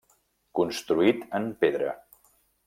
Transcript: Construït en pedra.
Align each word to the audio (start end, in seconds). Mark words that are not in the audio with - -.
Construït 0.59 1.21
en 1.41 1.47
pedra. 1.65 1.93